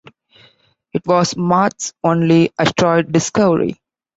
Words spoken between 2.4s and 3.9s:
asteroid discovery.